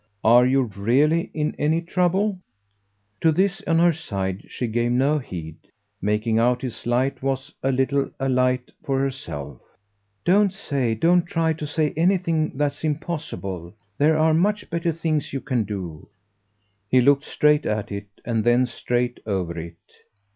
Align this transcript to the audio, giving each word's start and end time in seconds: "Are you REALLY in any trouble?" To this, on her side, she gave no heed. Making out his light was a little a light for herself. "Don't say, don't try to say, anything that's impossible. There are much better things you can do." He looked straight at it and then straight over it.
"Are 0.23 0.47
you 0.47 0.63
REALLY 0.63 1.29
in 1.31 1.53
any 1.59 1.79
trouble?" 1.79 2.39
To 3.21 3.31
this, 3.31 3.61
on 3.67 3.77
her 3.77 3.93
side, 3.93 4.45
she 4.49 4.65
gave 4.65 4.91
no 4.93 5.19
heed. 5.19 5.57
Making 6.01 6.39
out 6.39 6.63
his 6.63 6.87
light 6.87 7.21
was 7.21 7.53
a 7.61 7.71
little 7.71 8.09
a 8.19 8.27
light 8.27 8.71
for 8.83 8.99
herself. 8.99 9.61
"Don't 10.25 10.51
say, 10.55 10.95
don't 10.95 11.27
try 11.27 11.53
to 11.53 11.67
say, 11.67 11.93
anything 11.95 12.57
that's 12.57 12.83
impossible. 12.83 13.75
There 13.99 14.17
are 14.17 14.33
much 14.33 14.71
better 14.71 14.91
things 14.91 15.33
you 15.33 15.39
can 15.39 15.65
do." 15.65 16.09
He 16.89 16.99
looked 16.99 17.25
straight 17.25 17.67
at 17.67 17.91
it 17.91 18.07
and 18.25 18.43
then 18.43 18.65
straight 18.65 19.19
over 19.27 19.55
it. 19.59 19.77